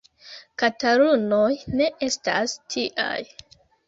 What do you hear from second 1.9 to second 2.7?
estas